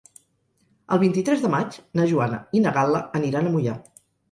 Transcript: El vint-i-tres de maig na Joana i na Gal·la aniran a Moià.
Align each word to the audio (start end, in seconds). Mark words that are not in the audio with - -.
El 0.95 0.99
vint-i-tres 1.03 1.43
de 1.43 1.51
maig 1.57 1.77
na 2.01 2.09
Joana 2.15 2.41
i 2.61 2.65
na 2.65 2.75
Gal·la 2.81 3.05
aniran 3.23 3.53
a 3.53 3.55
Moià. 3.59 3.79